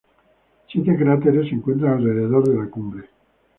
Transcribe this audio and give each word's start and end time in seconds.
Siete 0.71 0.97
cráteres 0.97 1.47
se 1.47 1.53
encuentran 1.53 1.93
alrededor 1.99 2.47
de 2.47 2.55
la 2.57 2.67
cumbre. 2.71 3.03